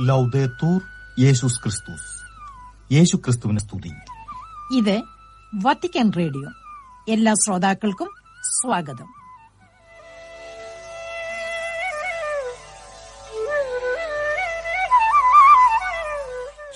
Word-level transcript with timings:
ലൗദേത്തൂർ 0.00 0.80
യേശുസ് 1.20 1.62
ക്രിസ്തുസ് 1.62 2.28
യേശു 2.94 3.16
ക്രിസ്തുവിനെ 3.16 3.60
സ്തുതി. 3.60 3.90
ഇത് 4.76 5.02
വത്തിക്കാൻ 5.54 6.12
റേഡിയോ. 6.16 6.50
എല്ലാ 7.12 7.32
ശ്രോതാക്കൾക്കും 7.32 8.08
സ്വാഗതം. 8.42 9.06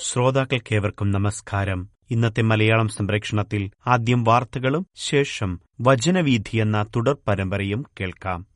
ശ്രോതാക്കൾക്കേവർക്കും 0.02 1.12
നമസ്കാരം. 1.12 1.88
ഇന്നത്തെ 2.10 2.42
മലയാളം 2.42 2.88
സംപ്രേക്ഷണത്തിൽ 2.88 3.70
ആദ്യം 3.86 4.24
വാർത്തകളും 4.24 4.86
ശേഷം 4.94 5.60
വചനവീഥി 5.80 6.56
എന്ന 6.56 6.82
തുടർ 6.96 7.16
പരമ്പരയും 7.28 7.84
കേൾക്കാം. 8.00 8.51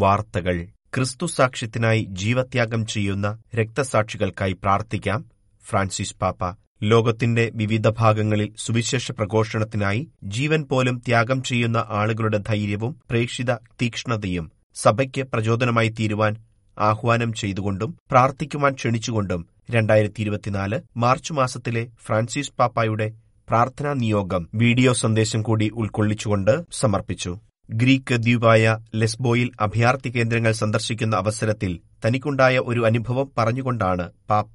വാർത്തകൾ. 0.00 0.56
ക്രിസ്തു 0.94 1.26
സാക്ഷ്യത്തിനായി 1.26 2.06
ജീവത്യാഗം 2.10 2.86
ചെയ്യുന്ന 2.86 3.38
രക്തസാക്ഷികൾക്കായി 3.54 4.52
പ്രാർത്ഥിക്കാം. 4.52 5.24
ഫ്രാൻസിസ് 5.64 6.16
പാപ്പ. 6.22 6.42
ലോകത്തിന്റെ 6.82 7.50
വിവിധ 7.54 7.88
ഭാഗങ്ങളിൽ 7.88 8.54
സുവിശേഷ 8.58 9.12
പ്രഘോഷണത്തിനായി 9.12 10.08
ജീവൻ 10.24 10.62
പോലും 10.62 11.02
ത്യാഗം 11.06 11.42
ചെയ്യുന്ന 11.42 11.84
ആളുകളുടെ 11.90 12.38
ധൈര്യവും 12.38 12.96
പ്രേക്ഷിത 13.10 13.54
തീക്ഷ്ണതയും 13.54 14.52
സഭയ്ക്ക് 14.74 15.22
പ്രചോദനമായി 15.22 15.88
തീരുവാൻ 15.88 16.36
ആഹ്വാനം 16.78 17.32
ചെയ്തുകൊണ്ടും 17.32 17.98
പ്രാർത്ഥിക്കുവാൻ 18.10 18.72
ക്ഷണിച്ചുകൊണ്ടും 18.72 19.40
രണ്ടായിരത്തി 19.70 20.20
ഇരുപത്തിനാല് 20.20 20.80
മാർച്ച് 20.96 21.32
മാസത്തിലെ 21.32 21.88
ഫ്രാൻസിസ് 22.06 22.52
പാപ്പായുടെ 22.58 23.08
പ്രാർത്ഥനാ 23.48 23.92
നിയോഗം 23.92 24.48
വീഡിയോ 24.54 24.92
സന്ദേശം 24.92 25.42
കൂടി 25.42 25.70
ഉൾക്കൊള്ളിച്ചുകൊണ്ട് 25.74 26.54
സമർപ്പിച്ചു. 26.72 27.32
ഗ്രീക്ക് 27.68 28.14
ദ്വീപായ 28.16 28.66
ലെസ്ബോയിൽ 28.94 29.48
അഭയാർത്ഥി 29.60 30.10
കേന്ദ്രങ്ങൾ 30.10 30.52
സന്ദർശിക്കുന്ന 30.52 31.14
അവസരത്തിൽ 31.16 31.72
തനിക്കുണ്ടായ 32.04 32.58
ഒരു 32.70 32.80
അനുഭവം 32.86 33.26
പറഞ്ഞുകൊണ്ടാണ് 33.38 34.06
പാപ്പ 34.30 34.54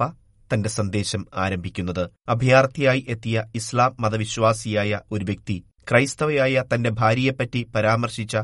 തന്റെ 0.49 0.69
സന്ദേശം 0.69 1.21
ആരംഭിക്കുന്നത്. 1.35 2.01
അഭയാർത്ഥിയായി 2.29 3.05
എത്തിയ 3.07 3.43
ഇസ്ലാം 3.55 3.93
മതവിശ്വാസിയായ 3.99 4.99
ഒരു 5.11 5.25
വ്യക്തി 5.25 5.57
ക്രൈസ്തവയായ 5.91 6.63
തന്റെ 6.73 6.89
ഭാര്യയെപ്പറ്റി 6.91 7.61
പരാമർശിച്ച 7.75 8.35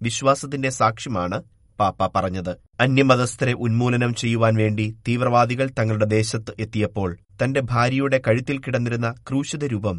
വിശ്വാസത്തിന്റെ 0.00 0.70
സാക്ഷ്യമാണ് 0.70 1.38
പാപ്പ 1.78 2.06
പറഞ്ഞത്. 2.14 2.52
അന്യമതസ്ഥരെ 2.80 3.52
ഉന്മൂലനം 3.66 4.14
ചെയ്യുവാൻ 4.14 4.54
വേണ്ടി 4.54 4.86
തീവ്രവാദികൾ 5.08 5.70
തങ്ങളുടെ 5.78 6.04
ദേശത്ത് 6.16 6.52
എത്തിയപ്പോൾ 6.60 7.10
തന്റെ 7.42 7.60
ഭാര്യയുടെ 7.72 8.20
കഴുത്തിൽ 8.26 8.58
കിടന്നിരുന്ന 8.58 9.10
ക്രൂശിത 9.28 9.64
രൂപം 9.66 9.98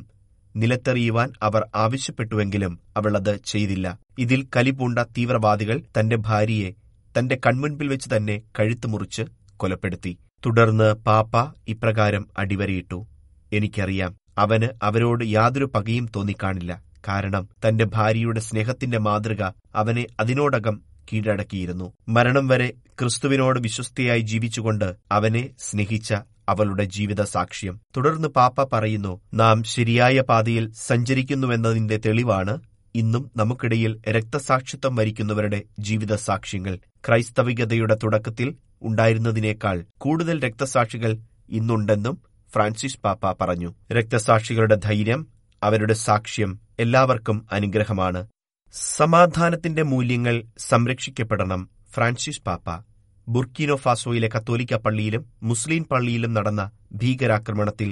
നിലത്തെറിയുവാൻ 0.55 1.33
അവർ 1.41 1.67
ആവശ്യപ്പെട്ടുവെങ്കിലും 1.75 2.79
അവൾ 2.97 3.17
അത് 3.17 3.39
ചെയ്തില്ല. 3.45 3.97
ഇതിൽ 4.17 4.47
കലിപൂണ്ട 4.55 4.99
തീവ്രവാദികൾ 4.99 5.81
തന്റെ 5.99 6.15
ഭാര്യയെ 6.15 6.71
തന്റെ 7.19 7.37
കൺമുൻപിൽ 7.45 7.87
വെച്ച് 7.87 8.09
തന്നെ 8.15 8.41
കഴുത്ത് 8.59 8.87
മുറിച്ച് 8.87 9.21
കൊലപ്പെടുത്തി. 9.57 10.17
തുടർന്ന് 10.45 10.93
പാപ്പ 10.93 11.53
ഇപ്രകാരം 11.67 12.27
അടിവരയിട്ടു 12.37 13.07
എനിക്കറിയാം 13.53 14.17
അവന് 14.37 14.67
അവരോട് 14.83 15.23
യാതൊരു 15.23 15.71
പകയും 15.75 16.09
തോന്നിക്കാണില്ല. 16.15 16.83
കാരണം 17.07 17.49
തന്റെ 17.67 17.85
ഭാര്യയുടെ 17.85 18.39
സ്നേഹത്തിന്റെ 18.39 18.97
മാതൃക 18.97 19.43
അവനെ 19.75 20.07
അതിനോടകം 20.19 20.81
കീഴടക്കിയിരുന്നു. 21.13 21.93
മരണം 22.09 22.47
വരെ 22.47 22.73
ക്രിസ്തുവിനോട് 22.99 23.59
വിശ്വസ്തയായി 23.59 24.19
ജീവിച്ചുകൊണ്ട് 24.19 24.95
അവനെ 25.11 25.49
സ്നേഹിച്ച 25.59 26.13
അവളുടെ 26.49 26.83
ജീവിത 26.83 27.21
സാക്ഷ്യം 27.21 27.79
തുടർന്ന് 27.97 28.27
പാപ്പ 28.27 28.63
പറയുന്നു 28.63 29.21
നാം 29.33 29.63
ശരിയായ 29.63 30.21
പാതയിൽ 30.21 30.71
സഞ്ചരിക്കുന്നുവെന്നതിന്റെ 30.73 31.97
തെളിവാണ് 31.97 32.59
ഇന്നും 32.95 33.31
നമുക്കിടയിൽ 33.37 34.01
രക്തസാക്ഷിത്വം 34.09 34.95
വരിക്കുന്നവരുടെ 34.95 35.63
ജീവിത 35.79 36.15
സാക്ഷ്യങ്ങൾ 36.15 36.77
ക്രൈസ്തവികതയുടെ 37.07 37.97
തുടക്കത്തിൽ 38.03 38.55
ഉണ്ടായിരുന്നതിനേക്കാൾ 38.81 39.85
കൂടുതൽ 39.97 40.39
രക്തസാക്ഷികൾ 40.39 41.17
ഇന്നുണ്ടെന്നും 41.49 42.21
ഫ്രാൻസിസ് 42.53 42.99
പാപ്പ 42.99 43.43
പറഞ്ഞു. 43.43 43.73
രക്തസാക്ഷികളുടെ 43.91 44.75
ധൈര്യം 44.75 45.27
അവരുടെ 45.63 45.93
സാക്ഷ്യം 45.93 46.59
എല്ലാവർക്കും 46.79 47.47
അനുഗ്രഹമാണ്. 47.51 48.27
സമാധാനത്തിന്റെ 48.73 49.83
മൂല്യങ്ങൾ 49.83 50.43
സംരക്ഷിക്കപ്പെടണം 50.57 51.69
ഫ്രാൻസിസ് 51.93 52.41
പാപ്പ. 52.41 52.90
ബുർക്കിനോ 53.33 53.75
ഫാസോയിലെ 53.75 54.29
കത്തോലിക്ക 54.29 54.75
പള്ളിയിലും 54.75 55.23
മുസ്ലിം 55.43 55.83
പള്ളിയിലും 55.83 56.31
നടന്ന 56.33 56.61
ഭീകരാക്രമണത്തിൽ 56.93 57.89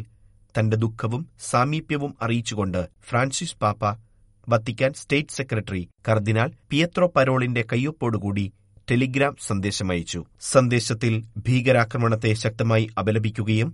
തന്റെ 0.55 0.77
ദുഃഖവും 0.77 1.21
സാമീപ്യവും 1.49 2.11
അറിയിച്ചുകൊണ്ട് 2.21 2.79
ഫ്രാൻസിസ് 3.09 3.59
പാപ്പ 3.61 3.83
വത്തിക്കാൻ 4.47 4.91
സ്റ്റേറ്റ് 4.93 5.35
സെക്രട്ടറി 5.35 5.83
കർദിനാൾ 6.07 6.49
പിയത്രോ 6.69 7.07
പരോളിന്റെ 7.15 7.63
കയ്യൊപ്പോടുകൂടി 7.71 8.45
ടെലിഗ്രാം 8.87 9.35
സന്ദേശമയച്ചു 9.47 10.19
സന്ദേശത്തിൽ 10.51 11.13
ഭീകരാക്രമണത്തെ 11.47 12.31
ശക്തമായി 12.35 12.87
അപലപിക്കുകയും 12.97 13.69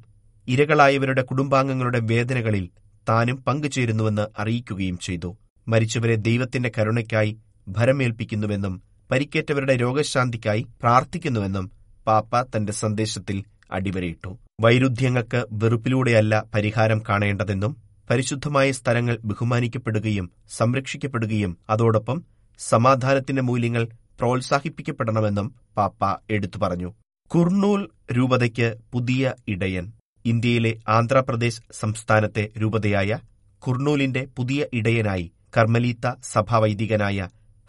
ഇരകളായവരുടെ 0.48 1.22
കുടുംബാംഗങ്ങളുടെ 1.22 2.02
വേദനകളിൽ 2.09 2.66
താനും 3.08 3.38
പങ്കുചേരുന്നുവെന്ന് 3.44 4.25
അറിയിക്കുകയും 4.42 4.98
ചെയ്തു. 4.98 5.30
മരിച്ചവരെ 5.68 6.16
ദൈവത്തിന്റെ 6.28 6.72
കരുണയ്ക്കായി 6.78 7.31
ഭരമേൽപ്പിക്കുന്നുവെന്നും 7.68 8.75
പരിക്കേറ്റവരുടെ 9.12 9.76
രോഗശാന്തിക്കായി 9.76 10.68
പ്രാർത്ഥിക്കുന്നുവെന്നും 10.82 11.72
പാപ്പ 12.08 12.42
തന്റെ 12.42 12.74
സന്ദേശത്തിൽ 12.74 13.44
അടിവരയിട്ടു. 13.72 14.38
വൈരുദ്ധ്യങ്ങൾക്ക് 14.62 15.46
വെറുപ്പിലൂടെയല്ല 15.52 16.44
പരിഹാരം 16.54 17.04
കാണേണ്ടതെന്നും 17.10 17.78
പരിശുദ്ധമായ 18.10 18.72
സ്ഥലങ്ങൾ 18.72 19.18
ബഹുമാനിക്കപ്പെടുകയും 19.26 20.32
സംരക്ഷിക്കപ്പെടുകയും 20.50 21.58
അതോടൊപ്പം 21.70 22.24
സമാധാനത്തിന്റെ 22.60 23.42
മൂല്യങ്ങൾ 23.42 23.84
പ്രോത്സാഹിപ്പിക്കപ്പെടണമെന്നും 24.20 25.56
പാപ്പ 25.78 26.16
എടുത്തു 26.30 26.58
പറഞ്ഞു. 26.58 26.94
കുർണൂൽ 27.32 27.90
രൂപതയ്ക്ക് 28.12 28.76
പുതിയ 28.94 29.34
ഇടയൻ. 29.48 29.92
ഇന്ത്യയിലെ 30.26 30.78
ആന്ധ്രാപ്രദേശ് 30.88 31.62
സംസ്ഥാനത്തെ 31.72 32.50
രൂപതയായ 32.62 33.20
കുർണൂലിന്റെ 33.62 34.28
പുതിയ 34.38 34.66
ഇടയനായി 34.74 35.32
കർമ്മലീത്ത 35.58 36.14
സഭാവൈദികനായ 36.24 37.28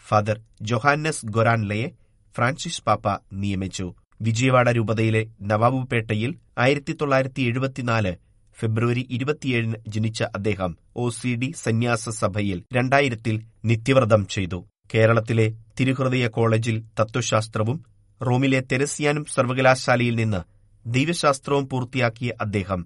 ഫാദർ 0.09 0.41
ജൊഹാന്നസ് 0.63 1.27
ഗൊറാൻലയെ 1.27 1.89
ഫ്രാൻസിസ് 2.35 2.83
പാപ്പ 2.83 3.07
നിയമിച്ചു. 3.33 3.87
വിജയവാഡ 4.21 4.69
രൂപതയിലെ 4.71 5.27
നവാബുപേട്ടയിൽ 5.43 6.31
ആയിരത്തി 6.59 6.93
തൊള്ളായിരത്തി 6.93 7.43
എഴുപത്തിനാല് 7.43 8.13
ഫെബ്രുവരി 8.59 9.07
ഇരുപത്തിയേഴിന് 9.11 9.79
ജനിച്ച 9.89 10.23
അദ്ദേഹം 10.23 10.77
ഒ 10.97 11.11
സി 11.11 11.35
ഡി 11.35 11.55
സന്യാസ 11.65 12.09
സഭയിൽ 12.09 12.65
രണ്ടായിരത്തിൽ 12.77 13.35
നിത്യവ്രതം 13.65 14.27
ചെയ്തു. 14.27 14.59
കേരളത്തിലെ 14.95 15.47
തിരുഹൃദയ 15.81 16.27
കോളേജിൽ 16.29 16.85
തത്വശാസ്ത്രവും 17.01 17.79
റോമിലെ 18.21 18.63
തെരസിയാനും 18.73 19.25
സർവകലാശാലയിൽ 19.25 20.15
നിന്ന് 20.15 20.41
ദൈവശാസ്ത്രവും 20.87 21.69
പൂർത്തിയാക്കിയ 21.69 22.33
അദ്ദേഹം 22.41 22.81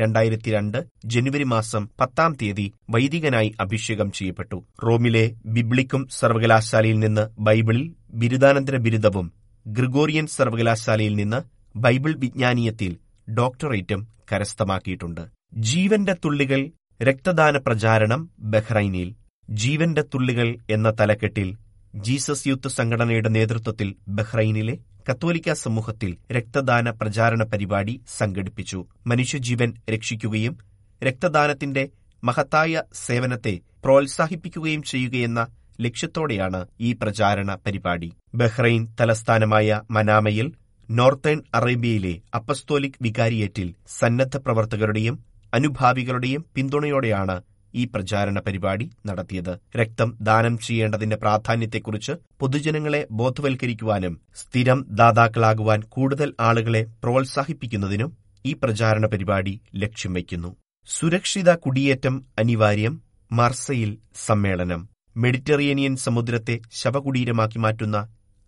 രണ്ടായിരത്തി 0.00 0.50
രണ്ട് 0.50 0.78
ജനുവരി 1.04 1.44
മാസം 1.44 1.88
പത്താം 2.00 2.36
തീയതി 2.42 2.72
വൈദികനായി 2.90 3.54
അഭിഷേകം 3.60 4.12
ചെയ്യപ്പെട്ടു. 4.12 4.64
റോമിലെ 4.84 5.34
ബിബ്ലിക്കും 5.46 6.08
സർവകലാശാലയിൽ 6.10 6.98
നിന്ന് 6.98 7.28
ബൈബിളിൽ 7.40 7.94
ബിരുദാനന്തര 8.10 8.76
ബിരുദവും 8.76 9.32
ഗ്രിഗോറിയൻ 9.66 10.26
സർവകലാശാലയിൽ 10.26 11.14
നിന്ന് 11.14 11.40
ബൈബിൾ 11.78 12.14
വിജ്ഞാനീയത്തിൽ 12.18 12.92
ഡോക്ടറേറ്റും 13.28 14.08
കരസ്ഥമാക്കിയിട്ടുണ്ട്. 14.32 15.20
ജീവന്റെ 15.54 16.12
തുള്ളികൾ 16.24 16.60
രക്തദാന 17.02 17.56
പ്രചാരണം 17.56 18.30
ബഹ്റൈനിൽ. 18.38 19.08
ജീവന്റെ 19.50 20.02
തുള്ളികൾ 20.02 20.56
എന്ന 20.70 20.92
തലക്കെട്ടിൽ 21.00 21.48
ജീസസ് 21.94 22.48
യൂത്ത് 22.48 22.68
സംഘടനയുടെ 22.68 23.28
നേതൃത്വത്തിൽ 23.28 23.94
ബഹ്റൈനിലെ 24.08 24.74
കത്തോലിക്ക 25.10 25.52
സമൂഹത്തിൽ 25.52 26.16
രക്തദാന 26.32 26.90
പ്രചാരണ 26.90 27.42
പരിപാടി 27.42 28.00
സംഘടിപ്പിച്ചു. 28.18 28.86
മനുഷ്യജീവൻ 29.06 29.74
രക്ഷിക്കുകയും 29.90 30.58
രക്തദാനത്തിന്റെ 31.02 31.88
മഹത്തായ 32.24 32.82
സേവനത്തെ 32.94 33.60
പ്രോത്സാഹിപ്പിക്കുകയും 33.84 34.82
ചെയ്യുകയെന്ന 34.82 35.46
ലക്ഷ്യത്തോടെയാണ് 35.80 36.66
ഈ 36.80 36.92
പ്രചാരണ 36.92 37.54
പരിപാടി. 37.66 38.12
ബഹ്റൈൻ 38.34 38.82
തലസ്ഥാനമായ 39.00 39.80
മനാമയിൽ 39.90 40.52
നോർത്തേൺ 40.90 41.42
അറേബ്യയിലെ 41.54 42.14
അപ്പസ്തോലിക് 42.34 42.98
വികാരിയേറ്റിൽ 43.00 43.74
സന്നദ്ധ 43.98 44.36
പ്രവർത്തകരുടെയും 44.36 45.16
അനുഭാവികളുടെയും 45.54 46.46
പിന്തുണയോടെയാണ് 46.54 47.36
ഈ 47.76 47.84
പ്രചാരണ 47.84 48.38
പരിപാടി 48.38 48.90
നടത്തിയത്. 49.06 49.58
രക്തം 49.76 50.18
ദാനം 50.20 50.58
ചെയ്യേണ്ടതിന്റെ 50.58 51.16
പ്രാധാന്യത്തെക്കുറിച്ച് 51.16 52.12
പൊതുജനങ്ങളെ 52.40 53.06
ബോധവൽക്കരിക്കുവാനും 53.10 54.20
സ്ഥിരം 54.36 54.86
ദാതാക്കളാകുവാൻ 54.90 55.82
കൂടുതൽ 55.88 56.34
ആളുകളെ 56.40 56.82
പ്രോത്സാഹിപ്പിക്കുന്നതിനും 57.02 58.16
ഈ 58.46 58.52
പ്രചാരണ 58.62 59.06
പരിപാടി 59.06 59.60
ലക്ഷ്യം 59.74 60.14
വയ്ക്കുന്നു. 60.14 60.56
സുരക്ഷിത 60.88 61.50
കുടിയേറ്റം 61.54 62.24
അനിവാര്യം 62.38 63.02
മർസയിൽ 63.30 63.98
സമ്മേളനം. 64.26 64.88
മെഡിറ്ററേനിയൻ 65.16 65.96
സമുദ്രത്തെ 65.96 66.60
ശവകുടീരമാക്കി 66.72 67.58
മാറ്റുന്ന 67.58 67.98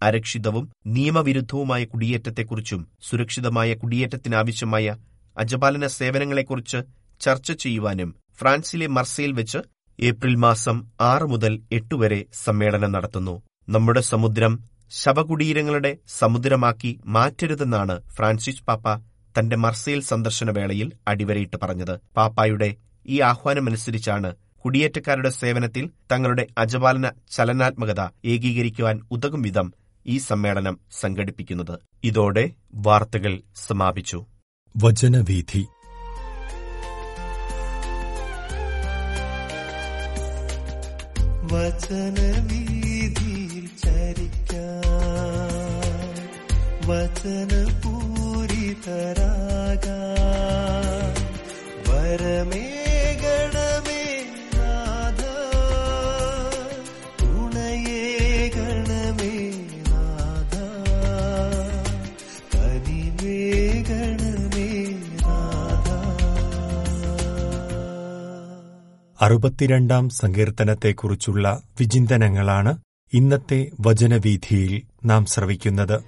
അരക്ഷിതവും 0.02 0.64
നിയമവിരുദ്ധവുമായ 0.86 1.84
കുടിയേറ്റത്തെക്കുറിച്ചും 1.84 2.86
സുരക്ഷിതമായ 3.10 3.74
കുടിയേറ്റത്തിനാവശ്യമായ 3.74 4.96
അജപാലന 5.36 5.86
സേവനങ്ങളെക്കുറിച്ച് 5.86 6.78
ചർച്ച 7.20 7.52
ചെയ്യുവാനും 7.52 8.10
ഫ്രാൻസിലെ 8.38 8.86
മർസയിൽ 8.86 9.32
വെച്ച് 9.32 9.58
ഏപ്രിൽ 10.00 10.34
മാസം 10.34 10.86
ആറ് 11.00 11.22
മുതൽ 11.22 11.60
എട്ട് 11.72 11.94
വരെ 11.94 12.24
സമ്മേളനം 12.44 12.92
നടത്തുന്നു. 12.92 13.42
നമ്മുടെ 13.68 14.00
സമുദ്രം 14.00 14.52
ശവകുടീരങ്ങളുടെ 14.90 15.96
സമുദ്രമാക്കി 16.18 17.00
മാറ്റരുതെന്നാണ് 17.06 18.02
ഫ്രാൻസിസ് 18.12 18.62
പാപ്പ 18.62 18.94
തന്റെ 19.38 19.56
മർസയിൽ 19.56 20.00
സന്ദർശന 20.00 20.50
വേളയിൽ 20.50 20.92
അടിവരയിട്ട് 21.08 21.56
പറഞ്ഞത്. 21.62 22.00
പാപ്പായുടെ 22.16 22.74
ഈ 23.06 23.20
ആഹ്വാനമനുസരിച്ചാണ് 23.20 24.30
കുടിയേറ്റക്കാരുടെ 24.64 25.28
സേവനത്തിൽ 25.28 25.90
തങ്ങളുടെ 26.12 26.46
അജപാലന 26.58 27.12
ചലനാത്മകത 27.30 28.08
ഏകീകരിക്കുവാൻ 28.24 29.00
ഉതകും 29.10 29.42
വിധം 29.42 29.72
ഈ 30.06 30.18
സമ്മേളനം 30.18 30.78
സംഘടിപ്പിക്കുന്നത്. 31.00 31.74
ഇതോടെ 32.04 32.50
വാർത്തകൾ 32.74 33.40
സമാപിച്ചു. 33.66 34.26
വചനവീഥി 34.74 35.62
വചനവീതിയിൽ 41.51 43.15
ചരിക്കാൻ 43.83 44.79
വചനപൂരിതരാകാൻ 49.85 51.17
വരമേകണമേ 51.87 52.86
അറുപത്തിരണ്ടാം 69.18 70.08
സങ്കീർത്തനത്തെക്കുറിച്ചുള്ള 70.08 71.60
വിചിന്തനങ്ങളാണ് 71.80 72.72
ഇന്നത്തെ 73.12 73.70
വചനവീഥിയിൽ 73.80 74.82
നാം 75.04 75.26
ശ്രവിക്കുന്നത്. 75.26 75.98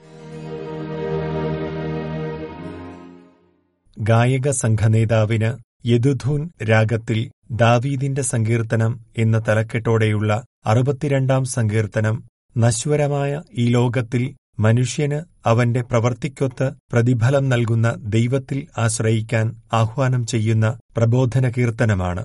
ഗായക 3.99 4.51
സംഘനേതാവിന് 4.51 5.51
യദുധൂൻ 5.87 6.51
രാഗത്തിൽ 6.63 7.19
ദാവീദിന്റെ 7.51 8.23
സങ്കീർത്തനം 8.23 9.01
എന്ന 9.19 9.39
തലക്കെട്ടോടെയുള്ള 9.39 10.43
അറുപത്തിരണ്ടാം 10.67 11.45
സങ്കീർത്തനം 11.45 12.17
നശ്വരമായ 12.57 13.43
ഈ 13.59 13.67
ലോകത്തിൽ 13.69 14.23
മനുഷ്യന് 14.59 15.25
അവന്റെ 15.47 15.81
പ്രവർത്തിക്കൊത്ത് 15.81 16.73
പ്രതിഫലം 16.93 17.49
നൽകുന്ന 17.49 17.95
ദൈവത്തിൽ 17.99 18.69
ആശ്രയിക്കാൻ 18.79 19.47
ആഹ്വാനം 19.73 20.27
ചെയ്യുന്ന 20.27 20.67
പ്രബോധന 20.97 21.49
കീർത്തനമാണ് 21.49 22.25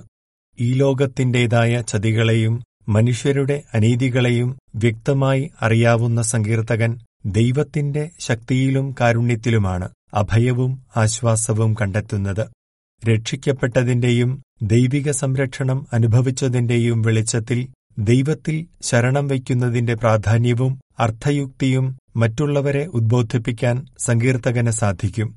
ഈ 0.60 0.72
ലോകത്തിന്റേതായ 0.72 1.80
ചതികളെയും 1.80 2.54
മനുഷ്യരുടെ 2.88 3.62
അനീതികളെയും 3.74 4.58
വ്യക്തമായി 4.74 5.50
അറിയാവുന്ന 5.62 6.22
സങ്കീർത്തകൻ 6.22 7.00
ദൈവത്തിന്റെ 7.26 8.10
ശക്തിയിലും 8.20 8.94
കാരുണ്യത്തിലുമാണ് 9.00 9.88
അഭയവും 10.14 10.82
ആശ്വാസവും 10.96 11.74
കണ്ടെത്തുന്നത്. 11.80 12.44
രക്ഷിക്കപ്പെട്ടതിന്റെയും 13.08 14.30
ദൈവിക 14.62 15.10
സംരക്ഷണം 15.10 15.86
അനുഭവിച്ചതിന്റെയും 15.92 17.02
വെളിച്ചത്തിൽ 17.02 17.58
ദൈവത്തിൽ 17.98 18.56
ശരണം 18.82 19.28
വയ്ക്കുന്നതിന്റെ 19.28 19.94
പ്രാധാന്യവും 19.94 20.80
അർത്ഥയുക്തിയും 20.98 21.86
മറ്റുള്ളവരെ 22.16 22.86
ഉദ്ബോധിപ്പിക്കാൻ 22.86 23.86
സങ്കീർത്തകന് 23.98 24.70
സാധിക്കും. 24.70 25.28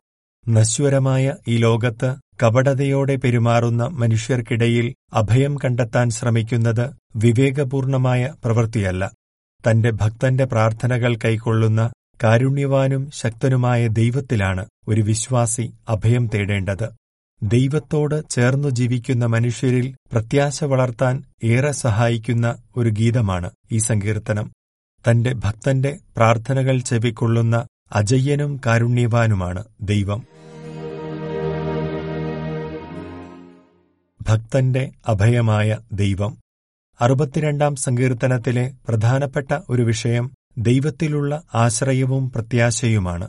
നശ്വരമായ 0.50 1.34
ഈ 1.48 1.58
ലോകത്ത് 1.58 2.10
കപടതയോടെ 2.44 3.16
പെരുമാറുന്ന 3.16 3.84
മനുഷ്യർക്കിടയിൽ 3.84 4.96
അഭയം 5.14 5.56
കണ്ടെത്താൻ 5.56 6.10
ശ്രമിക്കുന്നത് 6.10 6.92
വിവേകപൂർണമായ 7.16 8.34
പ്രവൃത്തിയല്ല. 8.46 9.12
തന്റെ 9.70 9.92
ഭക്തന്റെ 9.92 10.46
പ്രാർത്ഥനകൾ 10.46 11.16
കൈക്കൊള്ളുന്ന 11.16 11.92
കാരുണ്യവാനും 12.24 13.12
ശക്തനുമായ 13.12 13.88
ദൈവത്തിലാണ് 13.88 14.66
ഒരു 14.88 15.02
വിശ്വാസി 15.02 15.72
അഭയം 15.90 16.28
തേടേണ്ടത്. 16.28 16.90
ദൈവത്തോട് 17.44 18.30
ചേർന്നു 18.30 18.70
ജീവിക്കുന്ന 18.70 19.26
മനുഷ്യരിൽ 19.26 19.96
പ്രത്യാശ 20.12 20.64
വളർത്താൻ 20.64 21.24
ഏറെ 21.44 21.72
സഹായിക്കുന്ന 21.72 22.58
ഒരു 22.78 22.90
ഗീതമാണ് 22.90 23.50
ഈ 23.72 23.78
സങ്കീർത്തനം. 23.78 24.52
തന്റെ 25.08 25.34
ഭക്തന്റെ 25.34 25.98
പ്രാർത്ഥനകൾ 26.18 26.80
ചെവിക്കൊള്ളുന്ന 26.80 27.68
അജയ്യനും 27.92 28.62
കാരുണ്യവാനുമാണ് 28.66 29.64
ദൈവം. 29.82 30.39
ഭക്തന്റെ 34.22 34.92
അഭയമായ 35.08 35.78
ദൈവം. 35.94 36.38
അറുപത്തിരണ്ടാം 37.02 37.76
സങ്കീർത്തനത്തിലെ 37.76 38.72
പ്രധാനപ്പെട്ട 38.88 39.60
ഒരു 39.70 39.82
വിഷയം 39.82 40.32
ദൈവത്തിലുള്ള 40.58 41.42
ആശ്രയവും 41.56 42.32
പ്രത്യാശയുമാണ്. 42.32 43.28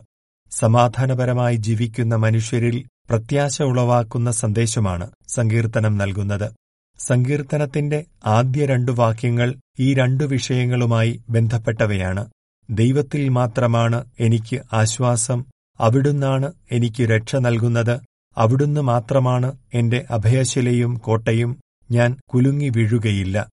സമാധാനപരമായി 0.50 1.56
ജീവിക്കുന്ന 1.56 2.14
മനുഷ്യരിൽ 2.14 2.84
പ്രത്യാശ 3.08 3.62
ഉളവാക്കുന്ന 3.62 4.30
സന്ദേശമാണ് 4.30 5.10
സങ്കീർത്തനം 5.28 5.98
നൽകുന്നത്. 5.98 6.50
സങ്കീർത്തനത്തിന്റെ 6.98 8.04
ആദ്യ 8.26 8.66
രണ്ടു 8.66 8.92
വാക്യങ്ങൾ 8.92 9.54
ഈ 9.80 9.94
രണ്ടു 9.94 10.24
വിഷയങ്ങളുമായി 10.24 11.22
ബന്ധപ്പെട്ടവയാണ്. 11.30 12.30
ദൈവത്തിൽ 12.70 13.28
മാത്രമാണ് 13.28 14.04
എനിക്ക് 14.20 14.60
ആശ്വാസം 14.72 15.44
അവിടുന്നാണ് 15.80 16.52
എനിക്ക് 16.72 17.02
രക്ഷ 17.02 17.36
നൽകുന്നത് 17.36 18.00
അവിടുന്ന് 18.36 18.80
മാത്രമാണ് 18.80 19.58
എന്റെ 19.74 20.06
അഭയശിലയും 20.10 20.96
കോട്ടയും 20.96 21.60
ഞാൻ 21.90 22.16
കുലുങ്ങി 22.28 22.68
വീഴുകയില്ല. 22.68 23.48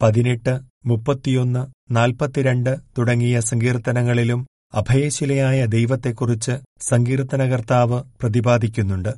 പതിനെട്ട് 0.00 0.60
മുപ്പത്തിയൊന്ന് 0.86 1.62
നാൽപ്പത്തിരണ്ട് 1.96 2.76
തുടങ്ങിയ 2.98 3.40
സങ്കീർത്തനങ്ങളിലും 3.40 4.40
അഭയശിലയായ 4.74 5.66
ദൈവത്തെക്കുറിച്ച് 5.66 6.52
സങ്കീർത്തനകർത്താവ് 6.80 8.02
പ്രതിപാദിക്കുന്നുണ്ട്. 8.20 9.12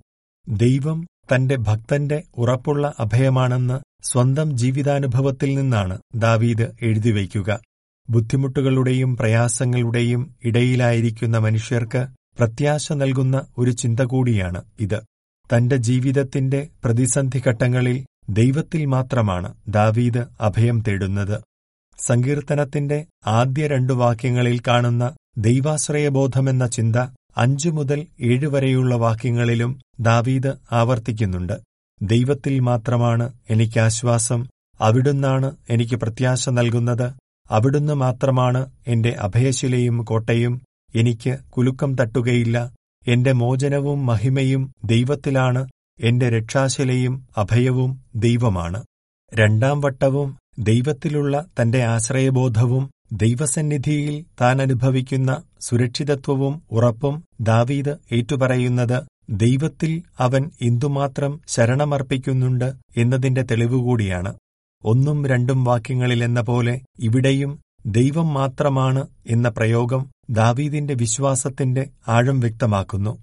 ദൈവം 0.49 1.07
തന്റെ 1.35 1.57
ഭക്തന്റെ 1.57 2.23
ഉറപ്പുള്ള 2.37 2.95
അഭയമാണെന്ന് 3.01 3.77
സ്വന്തം 4.07 4.57
ജീവിതാനുഭവത്തിൽ 4.57 5.55
നിന്നാണ് 5.55 5.99
ദാവീദ് 6.15 6.67
എഴുതിവയ്ക്കുക 6.83 7.61
ബുദ്ധിമുട്ടുകളുടെയും 8.09 9.17
പ്രയാസങ്ങളുടെയും 9.17 10.35
ഇടയിലായിരിക്കുന്ന 10.45 11.39
മനുഷ്യർക്ക് 11.39 12.03
പ്രത്യാശ 12.39 12.93
നൽകുന്ന 12.93 13.47
ഒരു 13.59 13.71
ചിന്ത 13.73 14.01
കൂടിയാണ് 14.03 14.63
ഇത്. 14.81 14.99
തന്റെ 15.51 15.77
ജീവിതത്തിന്റെ 15.77 16.69
പ്രതിസന്ധി 16.85 17.43
ഘട്ടങ്ങളിൽ 17.47 17.99
ദൈവത്തിൽ 18.31 18.85
മാത്രമാണ് 18.87 19.55
ദാവീദ് 19.69 20.23
അഭയം 20.41 20.81
തേടുന്നത്. 20.81 21.37
സങ്കീർത്തനത്തിന്റെ 21.99 22.99
ആദ്യ 23.31 23.67
രണ്ടു 23.67 23.93
വാക്യങ്ങളിൽ 23.93 24.61
കാണുന്ന 24.69 25.05
ദൈവാശ്രയബോധമെന്ന 25.39 26.67
ചിന്ത 26.67 26.97
അഞ്ചു 27.37 27.69
മുതൽ 27.69 28.01
ഏഴ് 28.21 28.47
വരെയുള്ള 28.47 28.95
വാക്യങ്ങളിലും 28.97 29.71
ദാവീദ് 30.01 30.53
ആവർത്തിക്കുന്നുണ്ട്. 30.73 31.57
ദൈവത്തിൽ 32.01 32.61
മാത്രമാണ് 32.61 33.33
എനിക്ക് 33.51 33.81
ആശ്വാസം 33.81 34.41
അവിടുന്നാണ് 34.81 35.57
എനിക്ക് 35.71 35.97
പ്രത്യാശ 35.97 36.49
നൽകുന്നത് 36.51 37.07
അവിടുന്ന് 37.51 37.95
മാത്രമാണ് 37.95 38.61
എന്റെ 38.87 39.17
അഭയശിലയും 39.21 40.05
കോട്ടയും 40.05 40.55
എനിക്ക് 40.95 41.39
കുലുക്കം 41.51 41.95
തട്ടുകയില്ല. 41.95 42.57
എന്റെ 43.07 43.33
മോചനവും 43.33 44.07
മഹിമയും 44.07 44.73
ദൈവത്തിലാണ്. 44.85 45.63
എന്റെ 46.01 46.29
രക്ഷാശിലയും 46.29 47.15
അഭയവും 47.37 47.91
ദൈവമാണ്. 48.17 48.81
രണ്ടാം 49.33 49.81
വട്ടവും 49.81 50.29
ദൈവത്തിലുള്ള 50.59 51.47
തന്റെ 51.61 51.83
ആശ്രയബോധവും 51.85 52.85
ദൈവസന്നിധിയിൽ 53.13 54.25
താൻ 54.41 54.63
അനുഭവിക്കുന്ന 54.63 55.31
സുരക്ഷിതത്വവും 55.61 56.63
ഉറപ്പും 56.71 57.15
ദാവീദ് 57.41 57.95
ഏറ്റുപറയുന്നത് 58.13 58.97
ദൈവത്തിൽ 59.31 59.93
അവൻ 60.21 60.51
എന്തുമാത്രം 60.63 61.41
ശരണമർപ്പിക്കുന്നുണ്ട് 61.49 62.69
എന്നതിന്റെ 62.97 63.43
തെളിവുകൂടിയാണ് 63.43 64.33
ഒന്നും 64.85 65.27
രണ്ടും 65.27 65.65
വാക്യങ്ങളിലെന്ന 65.65 66.41
പോലെ 66.41 66.75
ഇവിടെയും 66.99 67.53
ദൈവം 67.87 68.35
മാത്രമാണ് 68.35 69.03
എന്ന 69.27 69.49
പ്രയോഗം 69.49 70.03
ദാവീദിന്റെ 70.31 70.95
വിശ്വാസത്തിന്റെ 70.95 71.91
ആഴം 72.09 72.41
വ്യക്തമാക്കുന്നു. 72.41 73.19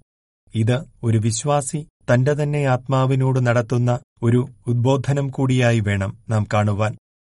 ഇത് 0.54 0.80
ഒരു 1.02 1.18
വിശ്വാസി 1.18 1.86
തന്റെ 2.14 2.34
തന്നെ 2.34 2.64
ആത്മാവിനോട് 2.64 3.46
നടത്തുന്ന 3.46 3.98
ഒരു 4.22 4.48
ഉദ്ബോധനം 4.66 5.28
കൂടിയായി 5.28 5.80
വേണം 5.80 6.18
നാം 6.28 6.46
കാണുവാൻ. 6.54 6.96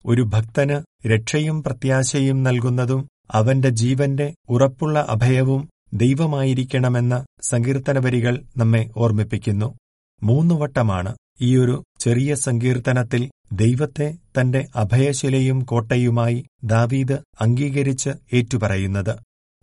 ഒരു 0.07 0.23
ഭക്തന് 0.23 1.09
രക്ഷയും 1.09 1.63
പ്രത്യാശയും 1.63 2.43
നൽകുന്നതും 2.43 3.09
അവന്റെ 3.31 3.69
ജീവന്റെ 3.69 4.35
ഉറപ്പുള്ള 4.49 5.07
അഭയവും 5.09 5.69
ദൈവമായിരിക്കണമെന്ന 5.95 7.27
സങ്കീർത്തനവരികൾ 7.43 8.43
നമ്മെ 8.57 8.91
ഓർമ്മിപ്പിക്കുന്നു. 8.97 9.75
മൂന്നു 10.23 10.55
വട്ടമാണ് 10.55 11.17
ഈയൊരു 11.41 11.85
ചെറിയ 12.01 12.35
സങ്കീർത്തനത്തിൽ 12.35 13.31
ദൈവത്തെ 13.53 14.17
തന്റെ 14.41 14.67
അഭയശിലയും 14.77 15.61
കോട്ടയുമായി 15.61 16.45
ദാവീദ് 16.65 17.19
അംഗീകരിച്ച് 17.41 18.11
ഏറ്റുപറയുന്നത്. 18.33 19.17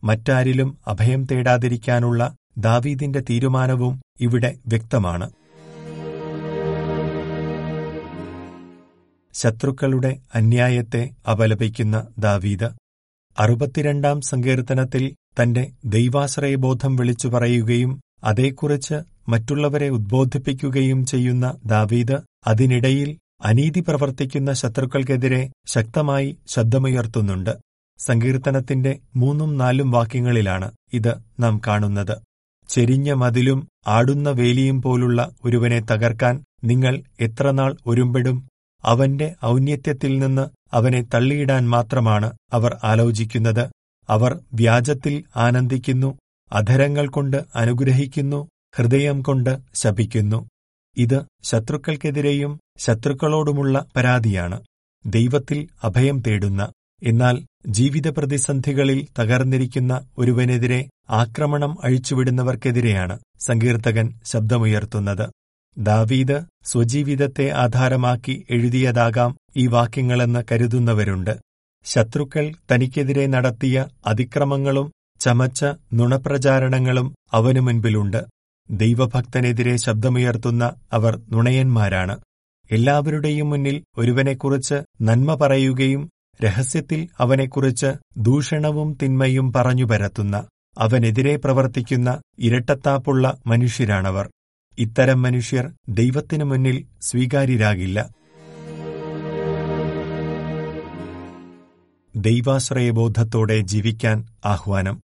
മറ്റാരിലും 0.03 0.77
അഭയം 0.87 1.27
തേടാതിരിക്കാനുള്ള 1.31 2.35
ദാവീദിന്റെ 2.57 3.19
തീരുമാനവും 3.19 4.01
ഇവിടെ 4.21 4.55
വ്യക്തമാണ്. 4.67 5.31
ശത്രുക്കളുടെ 9.33 10.19
അന്യായത്തെ 10.35 11.09
അപലപിക്കുന്ന 11.31 12.07
ദാവീദ് 12.17 12.69
അറുപത്തിരണ്ടാം 13.39 14.21
സങ്കീർത്തനത്തിൽ 14.21 15.15
തന്റെ 15.41 15.71
ദൈവാശ്രയബോധം 15.85 16.95
വിളിച്ചു 16.95 17.27
പറയുകയും 17.27 17.99
അതേക്കുറിച്ച് 18.23 18.95
മറ്റുള്ളവരെ 19.29 19.89
ഉദ്ബോധിപ്പിക്കുകയും 19.89 21.05
ചെയ്യുന്ന 21.05 21.57
ദാവീദ് 21.65 22.17
അതിനിടയിൽ 22.47 23.17
അനീതി 23.41 23.79
പ്രവർത്തിക്കുന്ന 23.79 24.53
ശത്രുക്കൾക്കെതിരെ 24.53 25.51
ശക്തമായി 25.67 26.37
ശബ്ദമുയർത്തുന്നുണ്ട്. 26.47 27.68
സങ്കീർത്തനത്തിന്റെ 27.99 28.99
മൂന്നും 29.15 29.57
നാലും 29.57 29.91
വാക്യങ്ങളിലാണ് 29.91 30.71
ഇത് 30.93 31.13
നാം 31.39 31.61
കാണുന്നത്. 31.67 32.17
ചെരിഞ്ഞ 32.69 33.13
മതിലും 33.13 33.67
ആടുന്ന 33.87 34.29
വേലിയും 34.29 34.81
പോലുള്ള 34.81 35.29
ഒരുവനെ 35.45 35.79
തകർക്കാൻ 35.79 36.43
നിങ്ങൾ 36.63 37.03
എത്രനാൾ 37.19 37.77
ഒരുമ്പെടും? 37.87 38.47
അവന്റെ 38.83 39.35
ഔന്നത്യത്തിൽ 39.45 40.19
നിന്ന് 40.19 40.47
അവനെ 40.73 41.01
തള്ളിയിടാൻ 41.01 41.69
മാത്രമാണ് 41.69 42.33
അവർ 42.53 42.77
ആലോചിക്കുന്നത്. 42.83 43.71
അവർ 44.09 44.39
വ്യാജത്തിൽ 44.53 45.23
ആനന്ദിക്കുന്നു 45.35 46.19
അധരങ്ങൾ 46.53 47.07
കൊണ്ട് 47.07 47.37
അനുഗ്രഹിക്കുന്നു 47.55 48.47
ഹൃദയം 48.75 49.21
കൊണ്ട് 49.21 49.57
ശപിക്കുന്നു. 49.73 50.47
ഇത് 50.97 51.25
ശത്രുക്കൾക്കെതിരെയും 51.43 52.59
ശത്രുക്കളോടുമുള്ള 52.77 53.85
പരാതിയാണ്. 53.95 54.63
ദൈവത്തിൽ 55.05 55.67
അഭയം 55.83 56.19
തേടുന്ന 56.19 56.71
എന്നാൽ 57.03 57.45
ജീവിത 57.67 58.09
പ്രതിസന്ധികളിൽ 58.09 59.07
തകർന്നിരിക്കുന്ന 59.19 60.07
ഒരുവനെതിരെ 60.17 60.89
ആക്രമണം 61.09 61.77
അഴിച്ചുവിടുന്നവർക്കെതിരെയാണ് 61.83 63.19
സങ്കീർത്തകൻ 63.39 64.19
ശബ്ദമുയർത്തുന്നത്. 64.25 65.29
ദാവീദ് 65.77 66.45
സ്വജീവിതത്തെ 66.63 67.49
ആധാരമാക്കി 67.49 68.45
എഴുതിയതാകാം 68.49 69.37
ഈ 69.57 69.67
വാക്യങ്ങളെന്ന് 69.67 70.43
കരുതുന്നവരുണ്ട്. 70.51 71.39
ശത്രുക്കൾ 71.85 72.51
തനിക്കെതിരെ 72.71 73.27
നടത്തിയ 73.27 73.85
അതിക്രമങ്ങളും 74.05 74.91
ചമച്ച 75.19 75.65
നുണപ്രചാരണങ്ങളും 75.93 77.15
അവനു 77.33 77.59
മുൻപിലുണ്ട്. 77.59 78.25
ദൈവഭക്തനെതിരെ 78.71 79.75
ശബ്ദമുയർത്തുന്ന 79.75 80.75
അവർ 80.93 81.21
നുണയന്മാരാണ്. 81.31 82.19
എല്ലാവരുടെയും 82.71 83.49
മുന്നിൽ 83.49 83.83
ഒരുവനെക്കുറിച്ച് 83.97 84.75
നന്മ 85.01 85.35
പറയുകയും 85.35 86.09
രഹസ്യത്തിൽ 86.43 87.09
അവനെക്കുറിച്ച് 87.19 87.93
ദൂഷണവും 88.17 88.97
തിന്മയും 89.03 89.53
പറഞ്ഞു 89.53 89.85
പരത്തുന്ന 89.85 90.47
അവനെതിരെ 90.77 91.35
പ്രവർത്തിക്കുന്ന 91.35 92.21
ഇരട്ടത്താപ്പുള്ള 92.39 93.37
മനുഷ്യരാണവർ. 93.47 94.29
ഇത്തരം 94.79 95.21
മനുഷ്യർ 95.21 95.71
ദൈവത്തിനു 95.89 96.43
മുന്നിൽ 96.43 96.85
സ്വീകാര്യരാകില്ല. 97.01 98.09
ദൈവാശ്രയബോധത്തോടെ 102.15 103.59
ജീവിക്കാൻ 103.61 104.25
ആഹ്വാനം. 104.45 105.01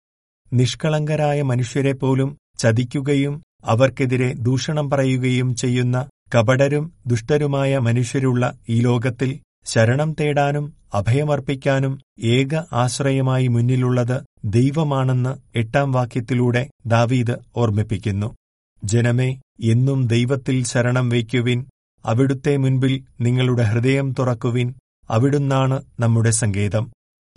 നിഷ്കളങ്കരായ 0.53 1.41
മനുഷ്യരെ 1.41 1.91
പോലും 1.91 2.37
ചതിക്കുകയും 2.57 3.43
അവർക്കെതിരെ 3.65 4.33
ദൂഷണം 4.33 4.89
പറയുകയും 4.89 5.55
ചെയ്യുന്ന 5.55 6.07
കപടരും 6.35 6.93
ദുഷ്ടരുമായ 7.07 7.77
മനുഷ്യരുള്ള 7.77 8.57
ഈ 8.69 8.79
ലോകത്തിൽ 8.79 9.39
ശരണം 9.65 10.15
തേടാനും 10.19 10.73
അഭയമർപ്പിക്കാനും 10.93 11.99
ഏക 12.23 12.61
ആശ്രയമായി 12.73 13.47
മുന്നിലുള്ളത് 13.47 14.21
ദൈവമാണെന്ന് 14.45 15.57
എട്ടാം 15.57 15.91
വാക്യത്തിലൂടെ 15.91 16.69
ദാവീദ് 16.85 17.35
ഓർമ്മിപ്പിക്കുന്നു. 17.55 18.35
ജനമേ 18.83 19.41
എന്നും 19.59 20.07
ദൈവത്തിൽ 20.07 20.63
ശരണം 20.63 21.09
വയ്ക്കുവിൻ. 21.09 21.65
അവിടുത്തെ 22.05 22.57
മുൻപിൽ 22.57 23.03
നിങ്ങളുടെ 23.21 23.63
ഹൃദയം 23.63 24.15
തുറക്കുവിൻ. 24.19 24.73
അവിടുന്നാണ് 25.09 25.83
നമ്മുടെ 25.99 26.31
സങ്കേതം. 26.31 26.91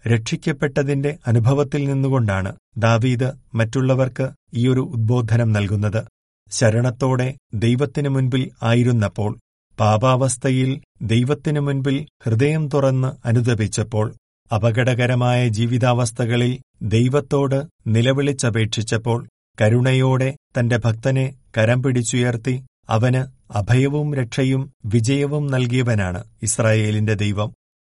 രക്ഷിക്കപ്പെട്ടതിന്റെ 0.09 1.19
അനുഭവത്തിൽ 1.27 1.93
നിന്നുകൊണ്ടാണ് 1.93 2.57
ദാവീദ് 2.77 3.33
മറ്റുള്ളവർക്ക് 3.55 4.29
ഈയൊരു 4.55 4.81
ഉദ്ബോധനം 4.81 5.53
നൽകുന്നത്. 5.53 6.05
ശരണത്തോടെ 6.51 7.35
ദൈവത്തിനു 7.55 8.09
മുൻപിൽ 8.09 8.51
ആയിരുന്നപ്പോൾ 8.63 9.39
പാപാവസ്ഥയിൽ 9.81 10.71
ദൈവത്തിനു 11.03 11.61
മുൻപിൽ 11.61 11.97
ഹൃദയം 12.25 12.69
തുറന്ന് 12.69 13.29
അനുദപിച്ചപ്പോൾ 13.29 14.07
അപകടകരമായ 14.51 15.49
ജീവിതാവസ്ഥകളിൽ 15.49 16.53
ദൈവത്തോട് 16.89 17.59
നിലവിളിച്ചപേക്ഷിച്ചപ്പോൾ 17.87 19.19
കരുണയോടെ 19.59 20.37
തന്റെ 20.59 20.77
ഭക്തനെ 20.77 21.27
കരം 21.59 21.83
പിടിച്ചുയർത്തി 21.83 22.55
അവന് 22.89 23.23
അഭയവും 23.53 24.15
രക്ഷയും 24.15 24.63
വിജയവും 24.85 25.47
നൽകിയവനാണ് 25.47 26.25
ഇസ്രായേലിന്റെ 26.43 27.15
ദൈവം. 27.15 27.51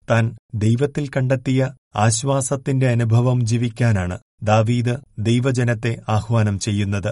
താൻ 0.07 0.23
ദൈവത്തിൽ 0.55 1.09
കണ്ടെത്തിയ 1.09 1.61
ആശ്വാസത്തിന്റെ 1.95 2.87
അനുഭവം 2.89 3.45
ജീവിക്കാനാണ് 3.45 4.15
ദാവീദ് 4.43 4.95
ദൈവജനത്തെ 5.19 6.01
ആഹ്വാനം 6.09 6.59
ചെയ്യുന്നത്. 6.59 7.11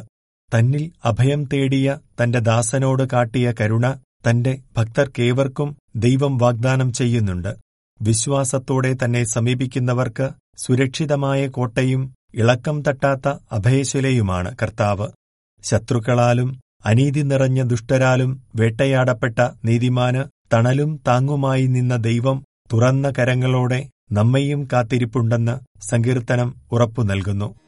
തന്നിൽ 0.52 0.92
അഭയം 1.06 1.44
തേടിയ 1.44 1.90
തന്റെ 2.22 2.40
ദാസനോട് 2.40 3.04
കാട്ടിയ 3.14 3.54
കരുണ 3.62 3.86
തന്റെ 4.30 4.62
ഭക്തർക്കേവർക്കും 4.78 5.78
ദൈവം 5.96 6.38
വാഗ്ദാനം 6.38 6.94
ചെയ്യുന്നുണ്ട്. 6.94 7.56
വിശ്വാസത്തോടെ 8.02 8.96
തന്നെ 9.06 9.24
സമീപിക്കുന്നവർക്ക് 9.24 10.30
സുരക്ഷിതമായ 10.58 11.48
കോട്ടയും 11.48 12.14
ഇളക്കം 12.34 12.82
തട്ടാത്ത 12.82 13.34
അഭയശിലയുമാണ് 13.52 14.56
കർത്താവ്. 14.64 15.08
ശത്രുക്കളാലും 15.64 16.60
അനീതി 16.86 17.22
നിറഞ്ഞ 17.22 17.64
ദുഷ്ടരാലും 17.64 18.44
വേട്ടയാടപ്പെട്ട 18.56 19.40
നീതിമാന് 19.66 20.24
തണലും 20.54 21.02
താങ്ങുമായി 21.08 21.66
നിന്ന 21.68 21.96
ദൈവം 21.96 22.44
തുറന്ന 22.74 23.12
കരങ്ങളോടെ 23.20 23.90
നമ്മയും 24.12 24.68
കാത്തിരിപ്പുണ്ടെന്ന് 24.74 25.82
സങ്കീർത്തനം 25.90 26.56
ഉറപ്പു 26.72 27.02
നൽകുന്നു. 27.02 27.61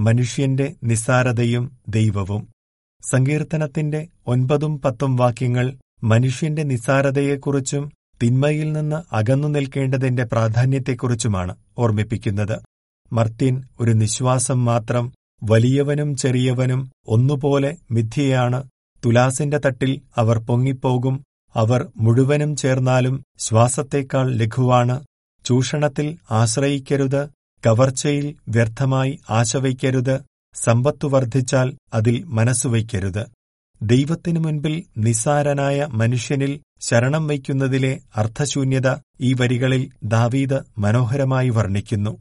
മനുഷ്യന്റെ 0.00 0.74
നിസ്സാരതയും 0.84 1.78
ദൈവവും. 1.88 2.48
സങ്കീർത്തനത്തിന്റെ 3.10 4.08
ഒൻപതും 4.26 4.80
പത്തും 4.80 5.16
വാക്യങ്ങൾ 5.16 5.76
മനുഷ്യന്റെ 6.04 6.62
നിസ്സാരതയെക്കുറിച്ചും 6.62 7.90
തിന്മയിൽ 8.22 8.72
നിന്ന് 8.72 9.14
അകന്നു 9.14 9.48
നിൽക്കേണ്ടതിന്റെ 9.48 10.24
പ്രാധാന്യത്തെക്കുറിച്ചുമാണ് 10.24 11.56
ഓർമ്മിപ്പിക്കുന്നത്. 11.78 12.60
മർത്തിൻ 13.12 13.62
ഒരു 13.80 13.92
നിശ്വാസം 13.92 14.64
മാത്രം 14.64 15.12
വലിയവനും 15.42 16.16
ചെറിയവനും 16.16 16.92
ഒന്നുപോലെ 17.06 17.76
മിഥ്യയാണ്. 17.90 18.62
തുലാസിന്റെ 19.04 19.58
തട്ടിൽ 19.58 20.00
അവർ 20.16 20.38
പൊങ്ങിപ്പോകും. 20.38 21.24
അവർ 21.54 21.88
മുഴുവനും 21.96 22.56
ചേർന്നാലും 22.56 23.22
ശ്വാസത്തേക്കാൾ 23.38 24.34
ലഘുവാണ്. 24.34 25.04
ചൂഷണത്തിൽ 25.44 26.18
ആശ്രയിക്കരുത്. 26.30 27.39
കവർച്ചയിൽ 27.66 28.26
വ്യർത്ഥമായി 28.48 29.20
ആശവയ്ക്കരുത് 29.30 30.16
സമ്പത്തു 30.54 31.06
വർദ്ധിച്ചാൽ 31.06 31.68
അതിൽ 31.94 32.24
മനസ്സുവയ്ക്കരുത് 32.28 33.22
ദൈവത്തിനു 33.80 34.40
മുൻപിൽ 34.40 34.74
നിസ്സാരനായ 34.96 35.88
മനുഷ്യനിൽ 35.92 36.52
ശരണം 36.80 37.26
വയ്ക്കുന്നതിലെ 37.26 38.00
അർത്ഥശൂന്യത 38.16 38.88
ഈ 39.20 39.32
വരികളിൽ 39.32 39.82
ദാവീദ് 40.04 40.58
മനോഹരമായി 40.78 41.48
വർണിക്കുന്നു. 41.48 42.12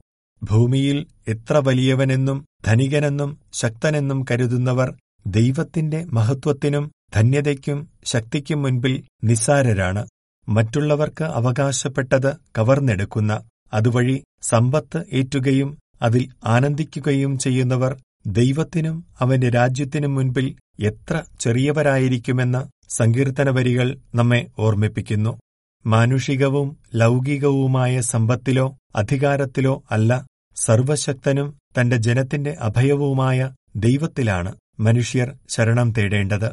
ഭൂമിയിൽ 0.41 0.97
എത്ര 1.27 1.57
വലിയവനെന്നും 1.57 2.37
ധനികനെന്നും 2.65 3.31
ശക്തനെന്നും 3.53 4.25
കരുതുന്നവർ 4.31 4.89
ദൈവത്തിന്റെ 5.27 6.05
മഹത്വത്തിനും 6.13 6.85
ധന്യതയ്ക്കും 7.13 7.79
ശക്തിക്കും 8.05 8.61
മുൻപിൽ 8.61 8.93
നിസ്സാരരാണ്. 9.23 10.03
മറ്റുള്ളവർക്ക് 10.47 11.23
അവകാശപ്പെട്ടത് 11.39 12.31
കവർന്നെടുക്കുന്ന 12.57 13.33
അതുവഴി 13.73 14.15
സമ്പത്ത് 14.41 15.05
ഏറ്റുകയും 15.13 15.69
അതിൽ 16.01 16.29
ആനന്ദിക്കുകയും 16.45 17.39
ചെയ്യുന്നവർ 17.39 17.93
ദൈവത്തിനും 18.27 19.05
അവന്റെ 19.19 19.49
രാജ്യത്തിനും 19.49 20.15
മുൻപിൽ 20.15 20.47
എത്ര 20.79 21.23
ചെറിയവരായിരിക്കുമെന്ന് 21.39 22.61
സങ്കീർത്തന 22.93 23.49
വരികൾ 23.49 23.97
നമ്മെ 24.15 24.47
ഓർമ്മിപ്പിക്കുന്നു. 24.59 25.39
മാനുഷികവും 25.85 26.77
ലൗകികവുമായ 26.95 28.01
സമ്പത്തിലോ 28.01 28.65
അധികാരത്തിലോ 28.95 29.83
അല്ല 29.91 30.11
സർവശക്തനും 30.57 31.47
തന്റെ 31.79 31.97
ജനത്തിന്റെ 31.97 32.57
അഭയവുമായ 32.59 33.39
ദൈവത്തിലാണ് 33.75 34.51
മനുഷ്യർ 34.79 35.35
ശരണം 35.49 35.91
തേടേണ്ടത്. 35.91 36.49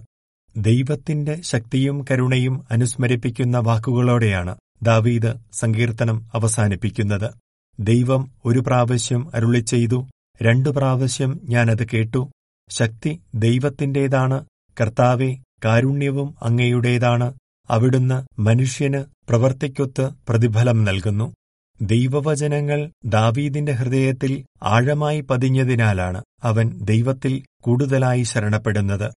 ദൈവത്തിന്റെ 0.56 1.40
ശക്തിയും 1.42 2.04
കരുണയും 2.10 2.64
അനുസ്മരിപ്പിക്കുന്ന 2.70 3.58
വാക്കുകളോടെയാണ് 3.58 4.52
ദാവീദ് 4.82 5.32
സങ്കീർത്തനം 5.52 6.26
അവസാനിപ്പിക്കുന്നത്. 6.34 7.28
ദൈവം 7.80 8.30
ഒരു 8.45 8.59
പ്രാവശ്യം 8.59 9.30
അരുളി 9.35 9.61
ചെയ്തു 9.61 10.06
രണ്ടു 10.42 10.68
പ്രാവശ്യം 10.68 11.40
ഞാനത് 11.45 11.87
കേട്ടു. 11.95 12.30
ശക്തി 12.71 13.21
ദൈവത്തിന്റേതാണ് 13.35 14.45
കർത്താവെ 14.80 15.37
കാരുണ്യവും 15.64 16.35
അങ്ങയുടേതാണ്. 16.42 17.35
അവിടുന്ന് 17.71 18.40
മനുഷ്യന് 18.40 19.04
പ്രവർത്തിക്കൊത്ത് 19.28 20.11
പ്രതിഫലം 20.28 20.85
നൽകുന്നു. 20.85 21.35
ദൈവവചനങ്ങൾ 21.80 22.92
ദാവീദിന്റെ 23.04 23.73
ഹൃദയത്തിൽ 23.73 24.47
ആഴമായി 24.62 25.21
പതിഞ്ഞതിനാലാണ് 25.21 26.25
അവൻ 26.42 26.78
ദൈവത്തിൽ 26.83 27.45
കൂടുതലായി 27.62 28.23
ശരണപ്പെടുന്നത്. 28.23 29.11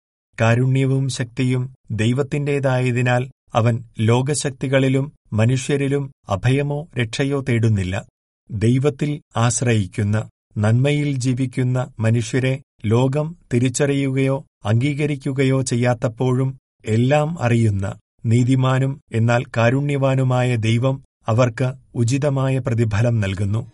കാരുണ്യവും 0.41 1.09
ശക്തിയും 1.09 1.75
ദൈവത്തിന്റേതായതിനാൽ 1.91 3.31
അവൻ 3.53 3.83
ലോകശക്തികളിലും 3.99 5.11
മനുഷ്യരിലും 5.33 6.11
അഭയമോ 6.29 6.87
രക്ഷയോ 7.01 7.41
തേടുന്നില്ല. 7.49 8.05
ദൈവത്തിൽ 8.51 9.21
ആശ്രയിക്കുന്ന 9.37 10.29
നന്മയിൽ 10.57 11.11
ജീവിക്കുന്ന 11.11 11.93
മനുഷ്യരെ 11.99 12.61
ലോകം 12.85 13.37
തിരിച്ചറിയുകയോ 13.53 14.45
അംഗീകരിക്കുകയോ 14.65 15.61
ചെയ്യാത്തപ്പോഴും 15.61 16.57
എല്ലാം 16.85 17.41
അറിയുന്ന 17.41 17.99
നീതിമാനും 18.25 19.01
എന്നാൽ 19.11 19.43
കാരുണ്യവാനുമായ 19.57 20.55
ദൈവം 20.55 21.03
അവർക്ക് 21.27 21.73
ഉചിതമായ 21.95 22.57
പ്രതിഫലം 22.57 23.19
നൽകുന്നു. 23.19 23.71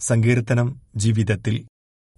സങ്കീർത്തനം 0.00 0.80
ജീവിതത്തിൽ. 0.96 1.66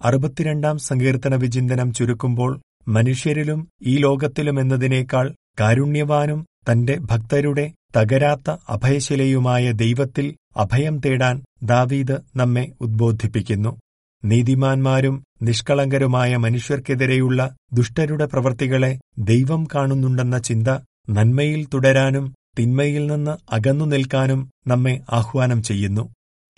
അറുപത്തിരണ്ടാം 0.04 0.78
സങ്കീർത്തന 0.78 1.34
വിചിന്തനം 1.34 1.92
ചുരുക്കുമ്പോൾ 1.92 2.60
മനുഷ്യരിലും 2.88 3.68
ഈ 3.82 3.96
ലോകത്തിലും 3.96 4.60
എന്നതിനേക്കാൾ 4.60 5.34
കാരുണ്യവാനും 5.60 6.46
തന്റെ 6.72 6.98
ഭക്തരുടെ 6.98 7.72
തകരാത്ത 7.96 8.56
അഭയശിലയുമായ 8.68 9.72
ദൈവത്തിൽ 9.72 10.26
അഭയം 10.56 10.98
തേടാൻ 10.98 11.36
ദാവീദ് 11.62 12.16
നമ്മെ 12.36 12.72
ഉദ്ബോധിപ്പിക്കുന്നു. 12.80 13.72
നീതിമാന്മാരും 14.24 15.24
നിഷ്കളങ്കരുമായ 15.42 16.36
മനുഷ്യർക്കെതിരെയുള്ള 16.36 17.40
ദുഷ്ടരുടെ 17.72 18.24
പ്രവൃത്തികളെ 18.24 18.92
ദൈവം 19.18 19.68
കാണുന്നുണ്ടെന്ന 19.74 20.38
ചിന്ത 20.38 20.68
നന്മയിൽ 21.10 21.66
തുടരാനും 21.74 22.34
തിന്മയിൽ 22.58 23.06
നിന്ന് 23.06 23.54
അകന്നു 23.54 23.84
നിൽക്കാനും 23.84 24.50
നമ്മെ 24.66 25.00
ആഹ്വാനം 25.10 25.62
ചെയ്യുന്നു. 25.62 26.04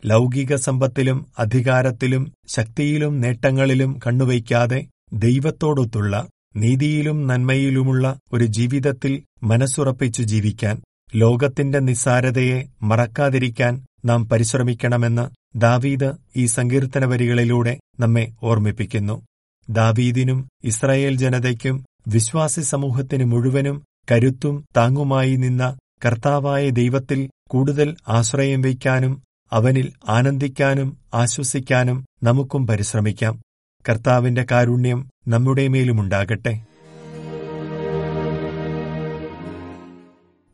ലൗകിക 0.04 0.56
സമ്പത്തിലും 0.56 1.26
അധികാരത്തിലും 1.38 2.32
ശക്തിയിലും 2.48 3.20
നേട്ടങ്ങളിലും 3.20 4.00
കണ്ണുവയ്ക്കാതെ 4.06 4.80
ദൈവത്തോടൊത്തുള്ള 5.12 6.14
നീതിയിലും 6.56 7.26
നന്മയിലുമുള്ള 7.26 8.18
ഒരു 8.32 8.44
ജീവിതത്തിൽ 8.44 9.12
മനസ്സുറപ്പിച്ചു 9.42 10.22
ജീവിക്കാൻ 10.22 10.76
ലോകത്തിന്റെ 11.14 11.78
നിസ്സാരതയെ 11.78 12.68
മറക്കാതിരിക്കാൻ 12.82 13.84
നാം 14.04 14.28
പരിശ്രമിക്കണമെന്ന് 14.28 15.58
ദാവീദ് 15.58 16.12
ഈ 16.36 16.46
സങ്കീർത്തന 16.46 17.04
വരികളിലൂടെ 17.04 17.78
നമ്മെ 18.00 18.32
ഓർമ്മിപ്പിക്കുന്നു. 18.42 19.22
ദാവീദിനും 19.70 20.48
ഇസ്രായേൽ 20.64 21.16
ജനതയ്ക്കും 21.16 21.84
വിശ്വാസി 22.08 22.60
സമൂഹത്തിന് 22.60 23.24
മുഴുവനും 23.24 23.84
കരുത്തും 24.12 24.64
താങ്ങുമായി 24.76 25.36
നിന്ന 25.36 25.78
കർത്താവായ 26.04 26.70
ദൈവത്തിൽ 26.70 27.30
കൂടുതൽ 27.50 27.96
ആശ്രയം 28.08 28.62
വയ്ക്കാനും 28.62 29.22
അവനിൽ 29.52 29.92
ആനന്ദിക്കാനും 30.08 30.96
ആശ്വസിക്കാനും 31.14 32.06
നമുക്കും 32.22 32.66
പരിശ്രമിക്കാം. 32.66 33.42
കർത്താവിന്റെ 33.88 34.46
കാരുണ്യം 34.50 35.10
നമ്മുടെ 35.28 35.68
മേലുമുണ്ടാകട്ടെ. 35.68 36.66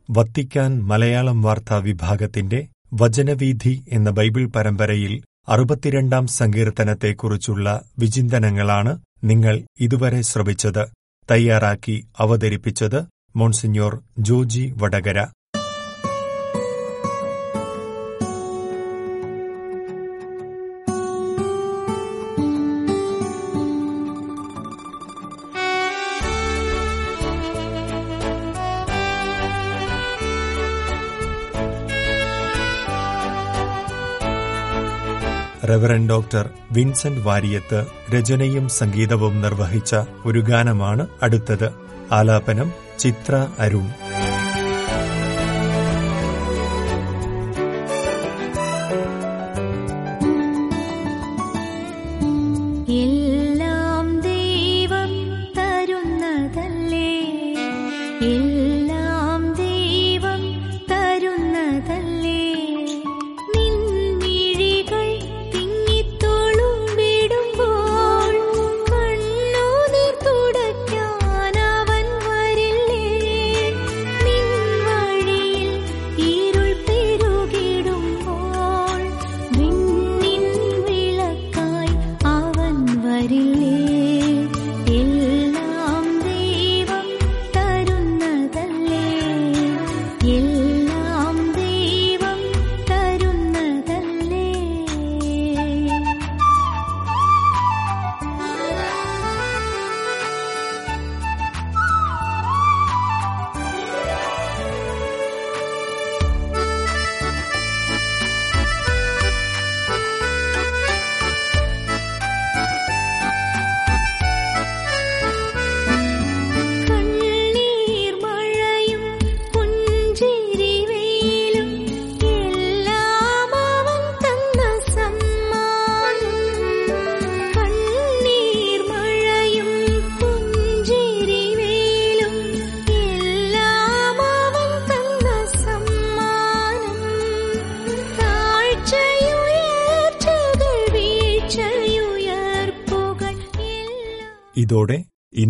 വത്തിക്കാൻ 0.09 0.83
മലയാളം 0.83 1.41
വാർത്താ 1.41 1.77
വിഭാഗത്തിന്റെ 1.77 2.67
വചനവീഥി 2.93 3.83
എന്ന 3.89 4.09
ബൈബിൾ 4.09 4.45
പരമ്പരയിൽ 4.45 5.23
അറുപത്തിരണ്ടാം 5.47 6.27
സങ്കീർത്തനത്തെക്കുറിച്ചുള്ള 6.27 7.81
വിചിന്തനങ്ങളാണ് 7.99 8.99
നിങ്ങൾ 9.23 9.63
ഇതുവരെ 9.79 10.21
ശ്രവിച്ചത്. 10.21 10.83
തയ്യാറാക്കി 11.31 12.07
അവതരിപ്പിച്ചത് 12.19 12.99
monsignor 13.35 14.01
Joji 14.19 14.73
Vadakara. 14.77 15.19
Reverend 35.73 36.09
doctor 36.09 36.49
Vincent 36.71 37.19
Variyath 37.19 37.85
രചനയും 38.15 38.69
സംഗീതവും 38.69 39.41
നിർവഹിച്ച 39.41 39.95
ഒരു 40.25 40.39
ഗാനമാണ് 40.39 41.07
അടുത്തത്. 41.23 41.69
ആലാപനം 42.11 42.71
ചിത്ര 42.99 43.47
അരുൺ. 43.59 43.87